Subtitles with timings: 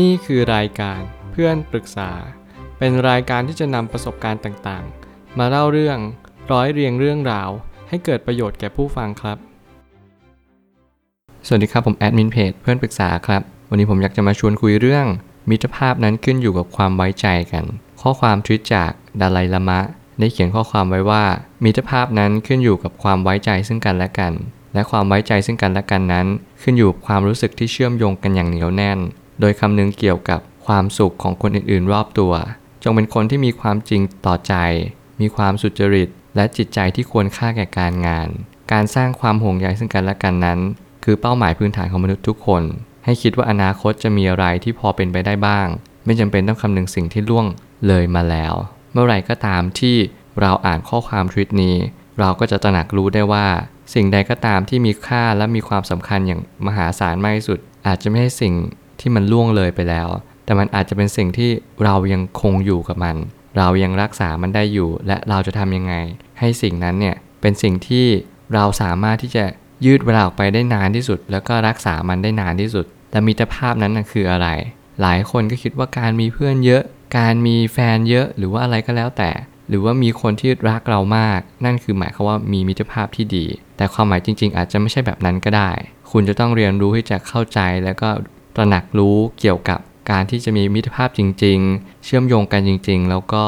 [0.00, 1.00] นี่คือรายการ
[1.32, 2.10] เพื่อนปรึกษา
[2.78, 5.98] เป็นรายการที่จะนำประสบการณ์ต่างๆ มาเล่าเรื่อง
[6.52, 7.50] ร้อยเรียงเรื่องราว
[7.88, 9.38] ให้เกิดประโยชน์แก่ผู้ฟังครับ
[11.46, 15.06] สวัสดีครับผมแอดมินเพจเพื่อนปรึกษาครับ วันนี้ผมอยากจะมาชวนคุยเรื่อง
[15.50, 17.64] มิตรภาพนั้นขึ้นอยู่กับความไว้ใจกัน
[18.00, 19.80] ข้อความทวิตจากดาไลลามะ
[20.18, 21.24] ได้เขียนข้อความไว้ว่า
[21.64, 24.32] มิตรภาพนั้นขึ้นอยู่กับความไว้ใจซึ่งกันและกัน
[24.74, 26.26] และความไว้ใจซึ่งกันและกันนั้น
[26.62, 28.98] ขึ้นอยู่กับความรู้สึกที่เชื่อมโยงกันอย่างเหนียวแน่น
[29.40, 32.32] โดยคำนึงเกี่ยวกับความสุขของคนอื่นๆ รอบตัว
[32.82, 34.54] จงเป็นคนที่มีความจริงต่อใจ
[35.20, 38.28] มีความสุจริต และจิตใจที่ควรค่าแก่การงาน
[38.72, 40.58] การสร้างความห่วงใยซึ่งกันและกันนั้น
[41.04, 42.62] คือเป้าหมายพื้นฐานของมนุษย์ทุกคน
[43.04, 45.66] ให้คิดว่าอนาคตจะมีอะไรที่พอเป็นไปได้บ้าง
[46.04, 47.46] ไม่จำเป็นต้องคำนึงสิ่งที่ล่วง
[47.86, 48.54] เลยมาแล้ว
[48.92, 49.96] เมื่อไหร่ก็ตามที่
[50.40, 51.76] เราอ่านข้อความทวิตนี้
[52.18, 53.46] เราก็จะตระหนักรู้ได้ว่า
[53.94, 58.54] สิ่งใดก็ตามที่มีค่าและมีความสำคัญอย่างมหาศาลมากที่สุด อาจจะไม่ใช่สิ่ง
[59.00, 60.08] ที่มันล่วงเลยไปแล้ว
[60.44, 61.50] แต่มันอาจจะเป็นสิ่งที่
[61.84, 63.16] เรายังคงอยู่กับมัน
[63.58, 65.94] เรายังรักษามันได้อยู่ และเราจะทำยังไง
[66.38, 68.06] ให้สิ่งนั้นเนี่ยเป็นสิ่งที่
[68.54, 69.44] เราสามารถที่จะ
[69.84, 74.48] ยืดเวลาออกไปได้นานที่สุด แล้วก็รักษามันได้นานที่สุด แต่มิตรภาพนั้นนะคืออะไร
[75.00, 76.82] หลายคนก็คิดว่าการมีเพื่อนเยอะ
[77.18, 79.30] การมีแฟนเยอะหรือว่าอะไรก็แล้วแต่
[79.68, 83.46] หรือว่ามีคนที่รักเรามาก นั่นคือหมายความว่ามีมิตรภาพที่ดี
[83.76, 85.70] แต่ความหมายจริง ๆ อาจจะไม่ใช่แบบนั้นก็ได้
[86.10, 88.10] คุณจะต้องเรียนรู้ที่จะเข้าใจแล้วก็
[88.56, 93.44] ตระหนักรู้เกี่ยวกับการที่จะมีมิตรภาพจริง ๆ เชื่อมโยงกันจริง ๆ แล้วก็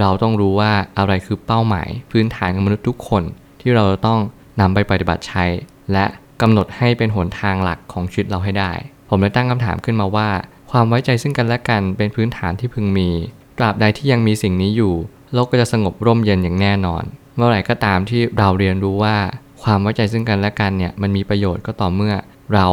[0.00, 3.22] เราต้องรู้ว่าอะไรคือเป้าหมาย พื้นฐานของมนุษย์ทุกคน
[3.60, 4.18] ที่เราต้อง
[4.60, 5.44] นำไปปฏิบัติใช้
[5.92, 6.04] และ
[6.40, 8.72] กำหนดให้เป็นหนทางหลักของชีวิตเราให้ได้
[9.08, 10.28] ผมเลยตั้งคำถามขึ้นมาว่า
[10.70, 13.08] ความไว้ใจซึ่งกันและกันเป็นพื้นฐานที่พึงมี
[13.58, 14.94] ตราบใดที่ยังมีสิ่งนี้อยู่
[15.32, 17.02] โลกก็จะสงบร่มเย็นอย่างแน่นอน
[17.36, 19.16] เมื่อไหร่ก็ตามที่เราเรียนรู้ว่า
[19.62, 22.14] ความไว้ใจซึ่งกันและกันเนี่ยมันมีประโยชน์ก็ต่อเมื่อ
[22.54, 22.66] เรา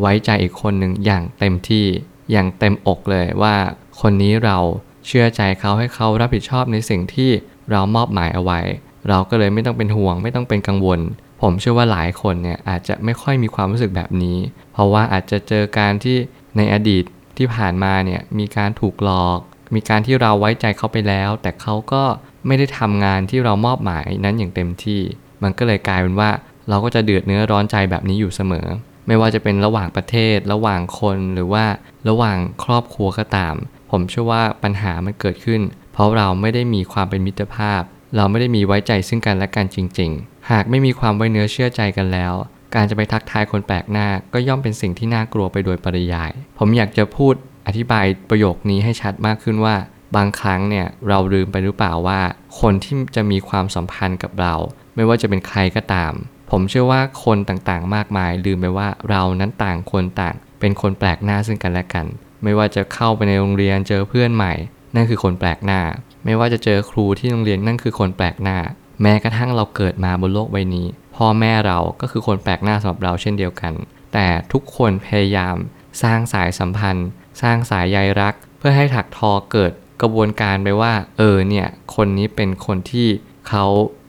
[0.00, 1.86] ไว้ใจอีกคนหนึ่งอย่างเต็มที่
[2.32, 3.54] อย่างเต็มอกเลยว่า
[4.00, 4.58] คนนี้เรา
[5.06, 7.30] เชื่อใจเขาให้เขารับผิดชอบในสิ่งที่
[7.70, 8.60] เรามอบหมายเอาไว้
[9.08, 11.00] เราก็เลยไม่ต้องเป็นห่วง ไม่ต้องเป็นกังวล
[11.42, 14.38] ผมเชื่อว่าหลายคนเนี่ยอาจจะไม่ค่อยมีความรู้สึกแบบนี้
[14.72, 16.16] เพราะว่าอาจจะเจอการที่
[16.56, 17.04] ในอดีต
[17.36, 19.38] ที่ผ่านมาเนี่ยมีการถูกหลอก
[19.74, 22.02] มีการที่เราไว้ใจเขาไปแล้ว แต่เขาก็
[22.46, 25.00] ไม่ได้ทำงานที่เรามอบหมายนั้นอย่างเต็มที่
[25.42, 26.30] มันก็เลยกลายเป็นว่า
[26.68, 28.66] เราก็จะเดือดเนื้อร้อนใจแบบนี้อยู่เสมอ
[29.08, 31.64] ไม่ว่าจะเป็นระหว่างประเทศ ระหว่างคนหรือว่า
[32.08, 33.54] ระหว่างครอบครัวก็ตาม
[33.90, 35.60] ผมเชื่อว่าปัญหามันเกิดขึ้น
[35.92, 37.82] เพราะเราไม่ได้มีความเป็นมิตรภาพ
[38.16, 42.34] เราไม่ได้มีไว้ใจซึ่งกันและกันจริง ๆ หากไม่มีความไว้เนื้อเชื่อใจกันแล้ว
[42.74, 47.34] การจะไปทักทายคนแปลกหน้าก็ย่อมเป็นสิ่งที่น่ากลัวไปโดยปริยาย ผมอยากจะพูด
[47.66, 49.76] อธิบายประโยคนี้ให้ชัดมากขึ้นว่า
[50.16, 52.20] บางครั้งเนี่ยเราลืมไปหรือเปล่าว่า
[52.60, 54.54] คนที่จะมีความสัมพันธ์กับเรา
[54.94, 56.12] ไม่ว่าจะเป็นใครก็ตาม
[56.50, 62.06] ผมเชื่อว่าคนต่างๆ มากมาย ลืมไปว่าเรานั้นต่างคนต่าง เป็นคนแปลกหน้าซึ่งกันและกัน
[62.42, 64.52] ไม่ว่าจะเข้าไปในโรงเรียนเจอเพื่อนใหม่
[64.94, 65.80] นั่นคือคนแปลกหน้า
[66.24, 68.58] ไม่ว่าจะเจอครูที่โรงเรียนนั่นคือคนแปลกหน้า
[69.02, 70.86] แม้กระทั่งเราเกิดมาบนโลกใบนี้
[71.16, 73.72] พ่อแม่เราก็คือคนแปลกหน้าสำหรับเราเช่นเดียวกัน
[74.12, 75.56] แต่ทุกคนพยายาม
[76.02, 77.08] สร้างสายสัมพันธ์
[77.42, 83.08] สร้างสายใยรัก เพื่อให้ถักทอเกิดกระบวนการไปว่า เออเนี่ยคนนี้เป็นคนที่
[83.48, 83.64] เขา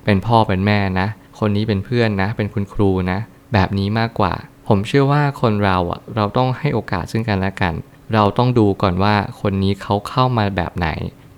[0.06, 1.08] เป็นพ่อเป็นแม่นะ
[1.40, 3.20] คนนี้เป็นเพื่อนนะ เป็นคุณครูนะ
[3.54, 4.34] แบบนี้มากกว่า
[4.68, 7.74] ผมเชื่อว่าคนเราอะเราต้องให้โอกาสซึ่งกันและกัน
[8.14, 10.88] เราต้องดูก่อนว่าคนนี้เขาเข้ามาแบบไหน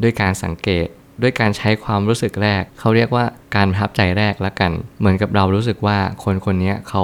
[0.02, 0.88] ด้วยการสังเกต
[1.22, 3.26] ด้วยการใช้ความรู้สึกแรก เขาเรียกว่า
[3.56, 7.04] การประทับใจแรกละกัน เหมือนกับเรารู้สึกว่าคนคนนี้เขา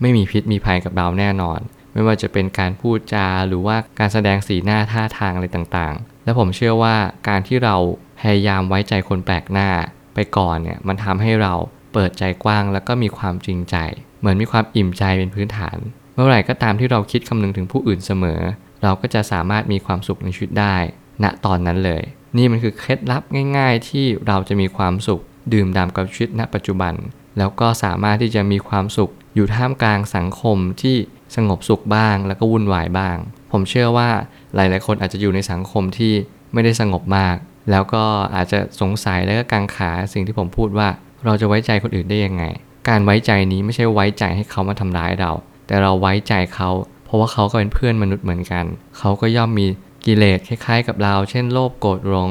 [0.00, 1.60] ไม่มีพิษมีภัยกับเราแน่นอน
[1.92, 6.96] ไม่ว่าจะเป็นการพูดจาหรือว่าการแสดงสีหน้าท่าทางอะไรต่างๆ และผมเชื่อว่า
[7.28, 7.76] การที่เรา
[8.20, 9.68] พยายามไว้ใจคนแปลกหน้า
[10.14, 11.54] ไปก่อนเนี่ยมันทำให้เรา
[11.92, 13.76] เปิดใจกว้างแล้วก็มีความจริงใจ
[14.20, 15.76] เหมือนมีความอิ่มใจเป็นพื้นฐาน
[16.14, 18.40] เมื่อไหร่ก็ตามที่เราคิดคำนึงถึงผู้อื่นเสมอ
[18.82, 20.76] เราก็จะสามารถมีความสุขในชีวิตได้
[21.24, 22.02] ณตอนนั้นเลย
[22.36, 23.22] นี่มันคือเคล็ดลับ
[23.56, 25.22] ง่าย ๆ ที่เราจะมีความสุข
[25.52, 26.94] ดื่มด่ำกับชีวิตณปัจจุบัน
[27.38, 30.96] แล้วก็สามารถที่จะมีความสุข อยู่ท่ามกลางสังคมที่
[31.36, 33.16] สงบสุขบ้าง แล้วก็วุ่นวายบ้าง
[33.52, 34.10] ผมเชื่อว่า
[34.54, 36.12] หลายๆ คนอาจจะอยู่ในสังคมที่
[36.52, 37.36] ไม่ได้สงบมาก
[37.70, 40.88] แล้วก็อาจจะสงสัยแล้วก็กังขาสิ่งที่ผมพูดว่า
[41.24, 42.44] เราจะไว้ใจคนอื่นได้ยังไง
[42.88, 45.32] การไว้ใจนี้ไม่ใช่ไว้ใจให้เขามาทำร้ายเรา
[45.66, 46.70] แต่เราไว้ใจเขา
[47.04, 48.64] เพราะว่าเขาก็เป็นเพื่อนมนุษย์เหมือนกัน
[48.98, 49.66] เขาก็ย่อมมี
[50.06, 52.30] กิเลสคล้ายๆ กับเรา เช่นโลภโกรธหลง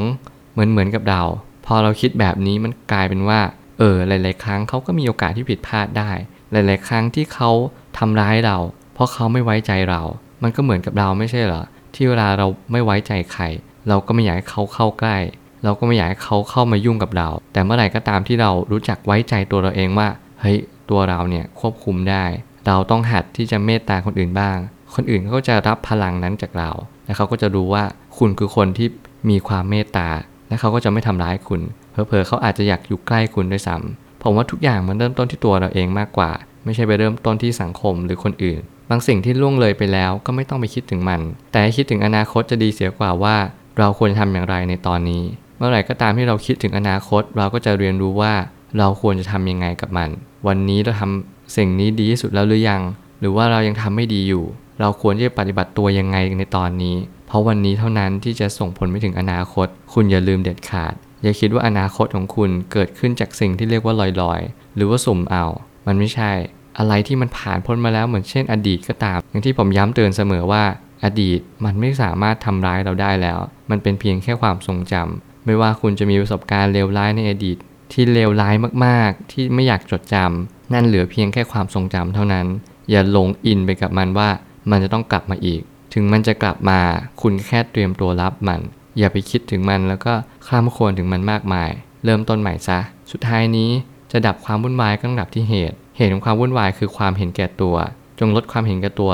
[0.51, 1.23] เหมือนเหมือนกับเรา
[1.65, 3.39] พอเราคิดแบบนี้มันกลายเป็นว่า
[3.79, 6.11] เออหลาย ๆ ครั้งเขาก็มีโอกาสที่ผิดพลาดได้
[6.51, 7.51] หลาย ๆ ครั้งที่เขา
[7.97, 8.57] ทำร้ายเรา
[8.93, 10.01] เพราะเขาไม่ไว้ใจเรา
[10.43, 11.63] มันก็เหมือนกับเราไม่ใช่เหรอ
[11.95, 13.43] ที่เวลาเราไม่ไว้ใจใคร
[13.87, 15.17] เราก็ไม่อยากให้เขาเข้าใกล้
[15.63, 20.07] เราก็ไม่อยากให้เขาเข้ามายุ่งกับเรา แต่เมื่อไหร่ก็ตามที่เรารู้จักไว้ใจตัวเราเองว่า
[20.41, 20.57] เฮ้ย
[20.89, 22.23] ตัวเราเนี่ยควบคุมได้
[22.67, 24.57] เราต้องหัดที่จะเมตตาคนอื่นบ้าง
[24.95, 26.69] คนอื่นเขาก็จะรับพลังนั้นจากเรา
[27.05, 27.83] และเขาก็จะรู้ว่า
[28.17, 28.87] คุณคือคนที่
[29.29, 30.09] มีความเมตตา
[30.47, 31.61] และเขาก็จะไม่ทำร้ายคุณ
[31.91, 36.31] เผลอๆเขาอาจจะอยากอยู่ใกล้คุณด้วยซ้ำผมว่าทุกอย่างมันเริ่มต้นที่ตัวเราเองมากกว่า
[36.65, 41.21] ไม่ใช่ไปเริ่มต้นที่สังคมหรือคนอื่น บางสิ่งที่ล่วงเลยไปแล้วก็ไม่ต้องไปคิดถึงมัน
[41.51, 43.35] แต่คิดถึงอนาคตจะดีเสียกว่าว่า
[43.77, 45.23] เราควรทำอย่างไรในตอนนี้
[45.57, 48.33] เมื่อไหร่ก็ตามที่เราคิดถึงอนาคต เราก็จะเรียนรู้ว่า
[48.77, 50.09] เราควรจะทำยังไงกับมัน
[50.47, 52.81] วันนี้เราทำสิ่งนี้ดีที่สุดแล้วหรือยัง
[53.19, 54.45] หรือว่าเรายังทำไม่ดีอยู่
[54.79, 56.95] เราควรจะปฏิบัติตัวยังไงในตอนนี้
[57.27, 60.93] เพราะวันนี้เท่านั้นที่จะส่งผลไปถึงอนาคต คุณอย่าลืมเด็ดขาด
[61.23, 65.45] อย่าคิดว่าอนาคตของคุณเกิดขึ้นจากสิ่งที่เรียกว่าลอยๆ หรือว่าสุ่มเอา
[65.87, 66.31] มันไม่ใช่
[66.77, 70.63] อะไรที่มันผ่านพ้นมาแล้วเหมือนเช่น อดีตก็ตาม อย่างที่ผมย้ำเตือนเสมอว่า
[71.03, 73.39] อดีตมันไม่สามารถทำร้ายเราได้แล้ว
[73.69, 77.57] มันเป็นเพียงแค่ความทรงจำ ไม่ว่าคุณจะมีประสบการณ์เลวร้ายในอดีต
[77.91, 78.55] ที่เลวร้าย
[78.85, 82.47] มากๆ ที่ไม่อยากจดจำนั่นเหลือเพียงแค่ความทรงจำเท่านั้น
[82.89, 84.29] อย่าหลงอินไปกับมันว่า
[84.71, 85.61] มันจะต้องกลับมาอีก
[85.93, 86.79] ถึงมันจะกลับมา
[87.21, 88.61] คุณแค่เตรียมตัวรับมัน
[88.97, 90.13] อย่าไปคิดถึงมันแล้วก็
[90.47, 91.69] คร่ำควญถึงมันมากมาย
[92.05, 92.79] เริ่มต้นใหม่ซะ
[93.11, 93.69] สุดท้ายนี้
[94.11, 97.75] จะดับความวุ่นวายก็ต้องดับที่เหตุ เหตุของความวุ่นวายคือความเห็นแก่ตัว
[98.19, 99.11] จงลดความเห็นแก่ตัว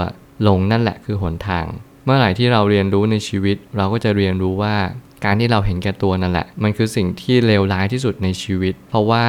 [0.48, 1.66] ลงนั่นแหละคือหนทาง
[2.06, 4.76] เมื่อไหร่ที่เราเรียนรู้ในชีวิต เราก็จะเรียนรู้ว่า
[5.24, 9.26] การที่เราเห็นแก่ตัวนั่นแหละ มันคือสิ่งที่เลวร้ายที่สุดในชีวิต เพราะว่า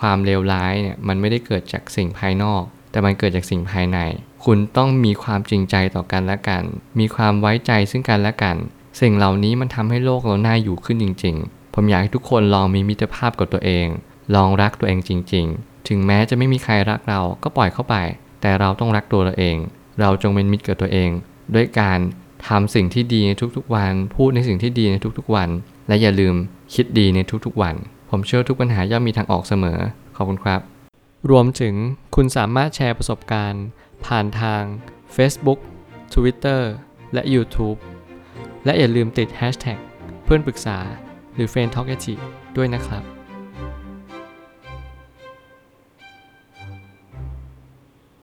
[0.00, 3.98] ความเลวร้ายเนี่ยมันไม่ได้เกิดจากสิ่งภายนอก แต่มันเกิดจากสิ่งภายใน
[4.44, 6.62] คุณต้องมีความจริงใจต่อกันและกัน
[6.98, 8.56] มีความไว้ใจซึ่งกันและกัน
[9.00, 13.86] สิ่งเหล่านี้มันทำให้โลกเราน่าอยู่ขึ้นจริง ๆ ผมอยากให้ทุกคนลองมีมิตรภาพกับตัวเอง
[14.34, 17.96] ลองรักตัวเองจริง ๆ ถึงแม้จะไม่มีใครรักเราก็ปล่อยเข้าไป
[18.40, 19.56] แต่เราต้องรักตัวเราเอง
[20.00, 21.10] เราจงเป็นมิตรกับตัวเอง
[21.54, 21.98] ด้วยการ
[22.48, 25.48] ทำสิ่งที่ดีในทุกๆวัน พูดในสิ่งที่ดีในทุกๆวัน
[25.88, 26.34] และอย่าลืม
[26.74, 27.74] คิดดีในทุกๆวัน
[28.10, 29.78] ผมเชื่อทุกปัญหาย่อมมีทางออกเสมอ
[30.16, 30.60] ขอบคุณครับ
[31.30, 31.74] รวมถึง
[32.14, 33.64] คุณสามารถแชร์ประสบการณ์
[34.06, 34.62] ผ่านทาง
[35.16, 35.58] Facebook
[36.14, 36.62] Twitter
[37.14, 37.78] และ YouTube
[38.64, 39.78] และอย่าลืมติด Hashtag
[40.24, 40.78] เพื่อนปรึกษา
[41.34, 41.88] หรือ f r ร e n d t a l k
[42.56, 43.13] ด้วยนะครับ